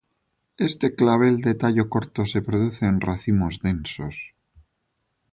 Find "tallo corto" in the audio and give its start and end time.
1.61-2.25